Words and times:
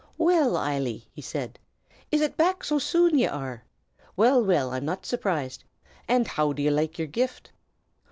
"Well, 0.17 0.53
Eily," 0.57 1.09
he 1.11 1.21
said, 1.21 1.59
"is 2.11 2.21
it 2.21 2.35
back 2.35 2.63
so 2.63 2.79
soon 2.79 3.19
ye 3.19 3.27
are? 3.27 3.63
Well, 4.15 4.43
well, 4.43 4.71
I'm 4.71 4.83
not 4.83 5.05
surprised! 5.05 5.63
And 6.07 6.25
how 6.27 6.53
do 6.53 6.63
ye 6.63 6.71
like 6.71 6.97
yer 6.97 7.05
gift?" 7.05 7.51